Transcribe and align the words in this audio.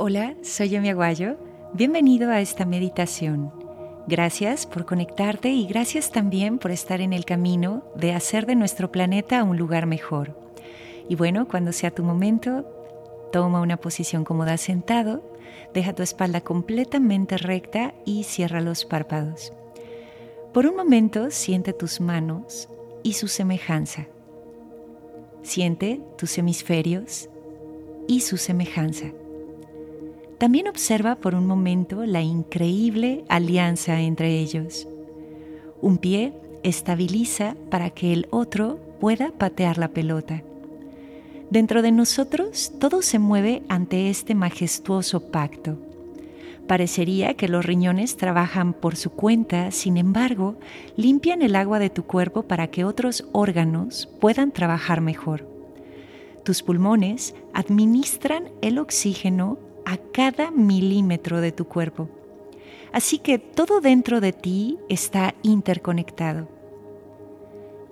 Hola, 0.00 0.36
soy 0.42 0.68
Yemi 0.68 0.90
Aguayo. 0.90 1.38
Bienvenido 1.72 2.30
a 2.30 2.40
esta 2.40 2.64
meditación. 2.64 3.52
Gracias 4.06 4.64
por 4.64 4.86
conectarte 4.86 5.48
y 5.48 5.66
gracias 5.66 6.12
también 6.12 6.60
por 6.60 6.70
estar 6.70 7.00
en 7.00 7.12
el 7.12 7.24
camino 7.24 7.82
de 7.96 8.12
hacer 8.12 8.46
de 8.46 8.54
nuestro 8.54 8.92
planeta 8.92 9.42
un 9.42 9.56
lugar 9.56 9.86
mejor. 9.86 10.38
Y 11.08 11.16
bueno, 11.16 11.48
cuando 11.48 11.72
sea 11.72 11.90
tu 11.90 12.04
momento, 12.04 12.64
toma 13.32 13.60
una 13.60 13.76
posición 13.76 14.22
cómoda 14.22 14.56
sentado, 14.56 15.20
deja 15.74 15.96
tu 15.96 16.04
espalda 16.04 16.42
completamente 16.42 17.36
recta 17.36 17.92
y 18.04 18.22
cierra 18.22 18.60
los 18.60 18.84
párpados. 18.84 19.52
Por 20.54 20.68
un 20.68 20.76
momento 20.76 21.32
siente 21.32 21.72
tus 21.72 22.00
manos 22.00 22.68
y 23.02 23.14
su 23.14 23.26
semejanza. 23.26 24.06
Siente 25.42 26.00
tus 26.16 26.38
hemisferios 26.38 27.28
y 28.06 28.20
su 28.20 28.36
semejanza. 28.36 29.06
También 30.38 30.68
observa 30.68 31.16
por 31.16 31.34
un 31.34 31.46
momento 31.46 32.06
la 32.06 32.22
increíble 32.22 33.24
alianza 33.28 34.00
entre 34.00 34.38
ellos. 34.38 34.86
Un 35.82 35.98
pie 35.98 36.32
estabiliza 36.62 37.56
para 37.70 37.90
que 37.90 38.12
el 38.12 38.28
otro 38.30 38.78
pueda 39.00 39.32
patear 39.32 39.78
la 39.78 39.88
pelota. 39.88 40.42
Dentro 41.50 41.82
de 41.82 41.90
nosotros 41.90 42.72
todo 42.78 43.02
se 43.02 43.18
mueve 43.18 43.62
ante 43.68 44.10
este 44.10 44.36
majestuoso 44.36 45.20
pacto. 45.30 45.76
Parecería 46.68 47.34
que 47.34 47.48
los 47.48 47.64
riñones 47.64 48.16
trabajan 48.16 48.74
por 48.74 48.94
su 48.94 49.10
cuenta, 49.10 49.70
sin 49.70 49.96
embargo, 49.96 50.56
limpian 50.96 51.42
el 51.42 51.56
agua 51.56 51.78
de 51.78 51.90
tu 51.90 52.04
cuerpo 52.04 52.42
para 52.42 52.68
que 52.68 52.84
otros 52.84 53.26
órganos 53.32 54.08
puedan 54.20 54.52
trabajar 54.52 55.00
mejor. 55.00 55.48
Tus 56.44 56.62
pulmones 56.62 57.34
administran 57.54 58.50
el 58.60 58.78
oxígeno 58.78 59.58
a 59.88 59.96
cada 59.96 60.50
milímetro 60.50 61.40
de 61.40 61.50
tu 61.50 61.64
cuerpo. 61.66 62.10
Así 62.92 63.18
que 63.18 63.38
todo 63.38 63.80
dentro 63.80 64.20
de 64.20 64.34
ti 64.34 64.78
está 64.90 65.34
interconectado. 65.42 66.46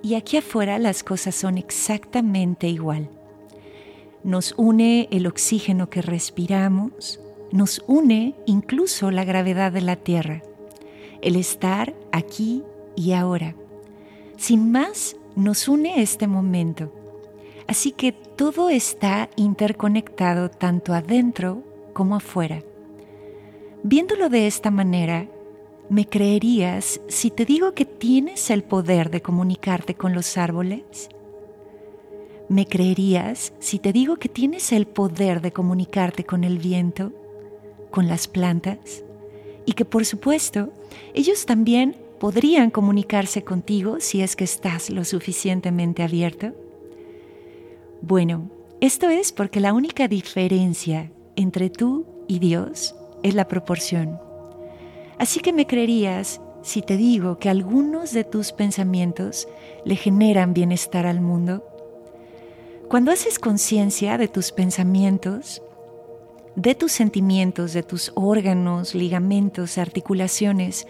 Y 0.02 0.14
aquí 0.14 0.36
afuera 0.36 0.78
las 0.78 1.02
cosas 1.02 1.34
son 1.34 1.56
exactamente 1.56 2.68
igual. 2.68 3.08
Nos 4.22 4.52
une 4.58 5.08
el 5.10 5.26
oxígeno 5.26 5.88
que 5.88 6.02
respiramos, 6.02 7.18
nos 7.50 7.82
une 7.86 8.34
incluso 8.44 9.10
la 9.10 9.24
gravedad 9.24 9.72
de 9.72 9.80
la 9.80 9.96
Tierra, 9.96 10.42
el 11.22 11.34
estar 11.34 11.94
aquí 12.12 12.62
y 12.94 13.12
ahora. 13.12 13.54
Sin 14.36 14.70
más, 14.70 15.16
nos 15.34 15.66
une 15.66 16.02
este 16.02 16.26
momento. 16.26 16.92
Así 17.66 17.90
que 17.92 18.12
todo 18.12 18.68
está 18.68 19.30
interconectado 19.36 20.50
tanto 20.50 20.92
adentro 20.92 21.62
como 21.96 22.14
afuera. 22.14 22.62
Viéndolo 23.82 24.28
de 24.28 24.46
esta 24.46 24.70
manera, 24.70 25.28
¿me 25.88 26.06
creerías 26.06 27.00
si 27.08 27.30
te 27.30 27.46
digo 27.46 27.72
que 27.72 27.86
tienes 27.86 28.50
el 28.50 28.64
poder 28.64 29.10
de 29.10 29.22
comunicarte 29.22 29.94
con 29.94 30.12
los 30.12 30.36
árboles? 30.36 31.08
¿Me 32.50 32.66
creerías 32.66 33.54
si 33.60 33.78
te 33.78 33.94
digo 33.94 34.16
que 34.16 34.28
tienes 34.28 34.72
el 34.72 34.86
poder 34.86 35.40
de 35.40 35.52
comunicarte 35.52 36.24
con 36.24 36.44
el 36.44 36.58
viento, 36.58 37.12
con 37.90 38.08
las 38.08 38.28
plantas? 38.28 39.02
Y 39.64 39.72
que 39.72 39.86
por 39.86 40.04
supuesto, 40.04 40.74
ellos 41.14 41.46
también 41.46 41.96
podrían 42.20 42.70
comunicarse 42.70 43.42
contigo 43.42 44.00
si 44.00 44.20
es 44.20 44.36
que 44.36 44.44
estás 44.44 44.90
lo 44.90 45.02
suficientemente 45.06 46.02
abierto. 46.02 46.52
Bueno, 48.02 48.50
esto 48.82 49.08
es 49.08 49.32
porque 49.32 49.60
la 49.60 49.72
única 49.72 50.08
diferencia 50.08 51.10
entre 51.36 51.70
tú 51.70 52.06
y 52.26 52.38
Dios 52.38 52.94
es 53.22 53.34
la 53.34 53.48
proporción. 53.48 54.18
Así 55.18 55.40
que 55.40 55.52
me 55.52 55.66
creerías 55.66 56.40
si 56.62 56.82
te 56.82 56.96
digo 56.96 57.38
que 57.38 57.48
algunos 57.48 58.12
de 58.12 58.24
tus 58.24 58.52
pensamientos 58.52 59.46
le 59.84 59.94
generan 59.94 60.52
bienestar 60.52 61.06
al 61.06 61.20
mundo. 61.20 61.64
Cuando 62.88 63.12
haces 63.12 63.38
conciencia 63.38 64.18
de 64.18 64.28
tus 64.28 64.52
pensamientos, 64.52 65.62
de 66.56 66.74
tus 66.74 66.92
sentimientos, 66.92 67.72
de 67.72 67.82
tus 67.82 68.10
órganos, 68.14 68.94
ligamentos, 68.94 69.78
articulaciones, 69.78 70.86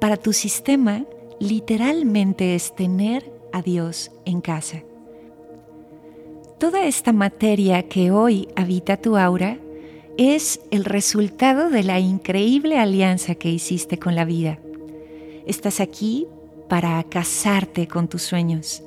para 0.00 0.16
tu 0.16 0.32
sistema 0.32 1.06
literalmente 1.38 2.54
es 2.54 2.74
tener 2.74 3.32
a 3.52 3.62
Dios 3.62 4.10
en 4.24 4.40
casa. 4.40 4.82
Toda 6.58 6.84
esta 6.84 7.12
materia 7.12 7.88
que 7.88 8.10
hoy 8.10 8.48
habita 8.56 8.96
tu 8.96 9.16
aura 9.16 9.58
es 10.16 10.60
el 10.70 10.84
resultado 10.84 11.70
de 11.70 11.82
la 11.82 11.98
increíble 11.98 12.78
alianza 12.78 13.34
que 13.34 13.50
hiciste 13.50 13.98
con 13.98 14.14
la 14.14 14.24
vida. 14.24 14.58
Estás 15.46 15.80
aquí 15.80 16.26
para 16.68 17.02
casarte 17.04 17.88
con 17.88 18.08
tus 18.08 18.22
sueños. 18.22 18.82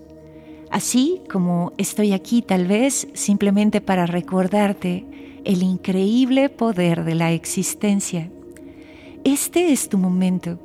Así 0.70 1.22
como 1.30 1.74
estoy 1.78 2.14
aquí 2.14 2.42
tal 2.42 2.68
vez 2.68 3.08
simplemente 3.14 3.82
para 3.82 4.06
recordarte 4.06 5.06
el 5.44 5.64
increíble 5.64 6.50
poder 6.50 7.04
de 7.04 7.16
la 7.16 7.32
existencia. 7.32 8.30
Este 9.24 9.72
es 9.72 9.90
tu 9.90 9.98
momento. 9.98 10.60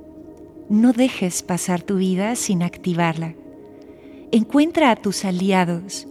No 0.68 0.92
dejes 0.92 1.42
pasar 1.42 1.82
tu 1.82 1.96
vida 1.96 2.36
sin 2.36 2.62
activarla. 2.62 3.34
Encuentra 4.30 4.90
a 4.90 4.96
tus 4.96 5.24
aliados 5.24 6.06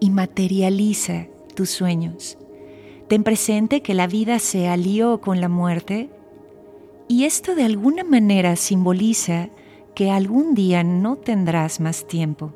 y 0.00 0.10
materializa 0.10 1.26
tus 1.54 1.70
sueños. 1.70 2.38
Ten 3.08 3.22
presente 3.22 3.82
que 3.82 3.94
la 3.94 4.08
vida 4.08 4.38
se 4.40 4.68
alió 4.68 5.20
con 5.20 5.40
la 5.40 5.48
muerte 5.48 6.10
y 7.08 7.24
esto 7.24 7.54
de 7.54 7.64
alguna 7.64 8.02
manera 8.02 8.56
simboliza 8.56 9.48
que 9.94 10.10
algún 10.10 10.54
día 10.54 10.82
no 10.82 11.16
tendrás 11.16 11.78
más 11.78 12.06
tiempo. 12.06 12.52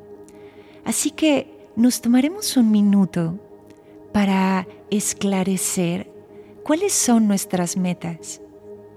Así 0.83 1.11
que 1.11 1.69
nos 1.75 2.01
tomaremos 2.01 2.57
un 2.57 2.69
minuto 2.69 3.39
para 4.11 4.67
esclarecer 4.89 6.11
cuáles 6.63 6.91
son 6.91 7.27
nuestras 7.27 7.77
metas 7.77 8.41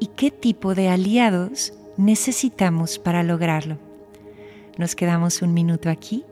y 0.00 0.08
qué 0.08 0.32
tipo 0.32 0.74
de 0.74 0.88
aliados 0.88 1.72
necesitamos 1.96 2.98
para 2.98 3.22
lograrlo. 3.22 3.78
Nos 4.76 4.96
quedamos 4.96 5.40
un 5.40 5.54
minuto 5.54 5.88
aquí 5.88 6.24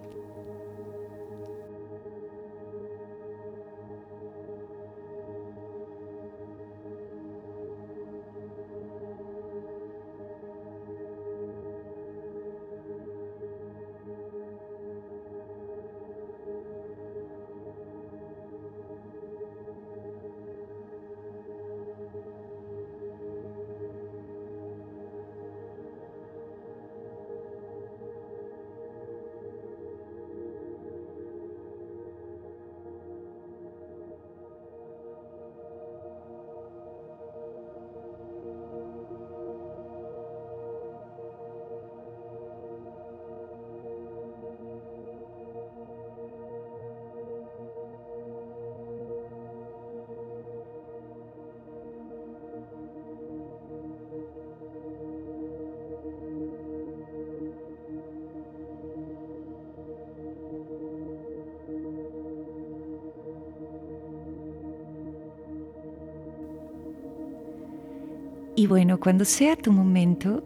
Y 68.54 68.66
bueno, 68.66 69.00
cuando 69.00 69.24
sea 69.24 69.56
tu 69.56 69.72
momento, 69.72 70.44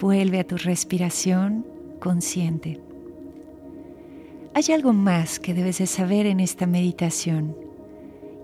vuelve 0.00 0.40
a 0.40 0.46
tu 0.46 0.56
respiración 0.56 1.66
consciente. 1.98 2.80
Hay 4.54 4.72
algo 4.72 4.92
más 4.92 5.38
que 5.38 5.54
debes 5.54 5.78
de 5.78 5.86
saber 5.86 6.26
en 6.26 6.40
esta 6.40 6.66
meditación, 6.66 7.56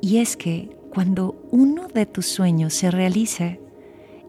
y 0.01 0.19
es 0.19 0.37
que 0.37 0.77
cuando 0.93 1.35
uno 1.51 1.89
de 1.89 2.07
tus 2.07 2.27
sueños 2.27 2.75
se 2.75 2.91
realiza, 2.91 3.57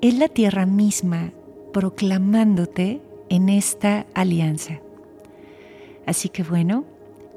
es 0.01 0.17
la 0.17 0.27
tierra 0.27 0.65
misma 0.65 1.33
proclamándote 1.73 3.01
en 3.29 3.50
esta 3.50 4.05
alianza. 4.13 4.79
Así 6.05 6.29
que 6.29 6.43
bueno, 6.43 6.85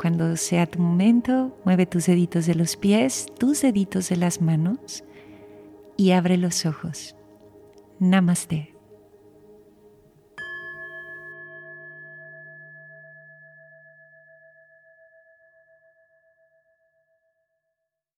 cuando 0.01 0.37
sea 0.37 0.67
tu 0.67 0.79
momento, 0.79 1.55
mueve 1.65 1.87
tus 1.87 2.07
deditos 2.07 2.47
de 2.47 2.55
los 2.55 2.77
pies, 2.77 3.27
tus 3.39 3.63
deditos 3.63 4.09
de 4.09 4.17
las 4.17 4.41
manos, 4.41 5.05
y 6.01 6.13
abre 6.13 6.39
los 6.39 6.65
ojos. 6.65 7.15
Namaste. 7.99 8.70